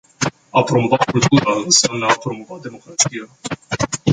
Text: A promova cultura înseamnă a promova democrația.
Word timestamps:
A 0.51 0.63
promova 0.63 0.95
cultura 0.97 1.53
înseamnă 1.65 2.05
a 2.05 2.13
promova 2.17 2.59
democrația. 2.61 3.29